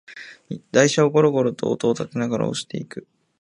[0.71, 3.05] 台車をゴロゴロと音をたてながら押していく